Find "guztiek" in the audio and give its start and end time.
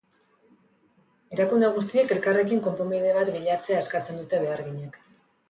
1.75-2.13